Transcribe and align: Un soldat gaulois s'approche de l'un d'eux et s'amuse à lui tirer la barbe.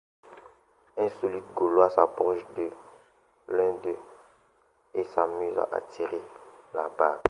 Un 1.03 1.09
soldat 1.17 1.47
gaulois 1.57 1.91
s'approche 1.91 2.43
de 2.57 2.71
l'un 3.49 3.73
d'eux 3.83 3.99
et 4.95 5.03
s'amuse 5.03 5.59
à 5.59 5.79
lui 5.79 5.85
tirer 5.93 6.21
la 6.73 6.89
barbe. 6.97 7.19